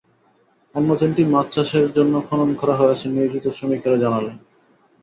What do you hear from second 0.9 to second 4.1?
তিনটি মাছ চাষের জন্য খনন করা হয়েছে নিয়োজিত শ্রমিকেরা